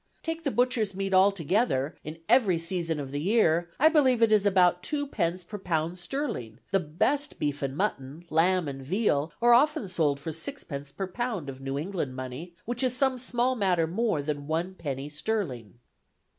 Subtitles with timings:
[0.23, 4.31] Take the butchers' meat all together, in every season of the year, I believe it
[4.31, 9.53] is about twopence per pound sterling; the best beef and mutton, lamb and veal are
[9.53, 13.85] often sold for sixpence per pound of New England money, which is some small matter
[13.85, 15.77] more than one penny sterling.